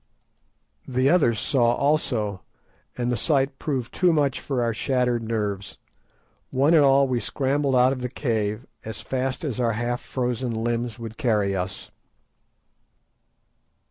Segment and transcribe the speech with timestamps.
[0.87, 2.41] The others saw also,
[2.97, 5.77] and the sight proved too much for our shattered nerves.
[6.49, 10.55] One and all we scrambled out of the cave as fast as our half frozen
[10.63, 11.91] limbs would carry us.